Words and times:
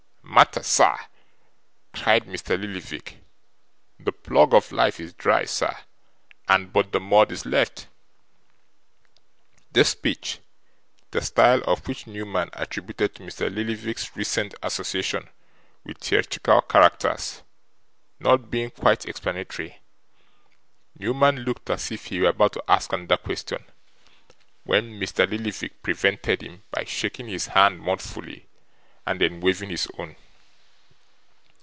'Matter, 0.33 0.63
sir!' 0.63 0.97
cried 1.93 2.23
Mr. 2.23 2.57
Lillyvick. 2.59 3.17
'The 3.99 4.11
plug 4.13 4.53
of 4.53 4.71
life 4.71 4.97
is 4.97 5.13
dry, 5.13 5.43
sir, 5.43 5.75
and 6.47 6.71
but 6.71 6.93
the 6.93 7.01
mud 7.01 7.33
is 7.33 7.45
left.' 7.45 7.87
This 9.73 9.89
speech 9.89 10.39
the 11.11 11.21
style 11.21 11.61
of 11.65 11.85
which 11.85 12.07
Newman 12.07 12.49
attributed 12.53 13.13
to 13.15 13.23
Mr. 13.23 13.53
Lillyvick's 13.53 14.15
recent 14.15 14.55
association 14.63 15.27
with 15.83 15.97
theatrical 15.97 16.61
characters 16.61 17.43
not 18.21 18.49
being 18.49 18.71
quite 18.71 19.05
explanatory, 19.05 19.81
Newman 20.97 21.39
looked 21.39 21.69
as 21.69 21.91
if 21.91 22.05
he 22.05 22.21
were 22.21 22.29
about 22.29 22.53
to 22.53 22.63
ask 22.69 22.93
another 22.93 23.17
question, 23.17 23.65
when 24.63 24.93
Mr. 24.97 25.29
Lillyvick 25.29 25.83
prevented 25.83 26.41
him 26.41 26.63
by 26.71 26.85
shaking 26.85 27.27
his 27.27 27.47
hand 27.47 27.79
mournfully, 27.81 28.47
and 29.05 29.19
then 29.19 29.41
waving 29.41 29.69
his 29.69 29.87
own. 29.97 30.15